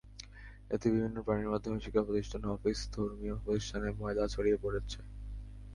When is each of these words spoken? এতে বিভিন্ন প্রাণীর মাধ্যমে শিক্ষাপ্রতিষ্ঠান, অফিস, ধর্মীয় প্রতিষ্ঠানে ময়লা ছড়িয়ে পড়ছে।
এতে 0.69 0.87
বিভিন্ন 0.89 1.17
প্রাণীর 1.25 1.51
মাধ্যমে 1.53 1.77
শিক্ষাপ্রতিষ্ঠান, 1.79 2.41
অফিস, 2.53 2.79
ধর্মীয় 2.93 3.35
প্রতিষ্ঠানে 3.37 3.87
ময়লা 3.99 4.25
ছড়িয়ে 4.27 4.57
পড়ছে। 4.63 4.99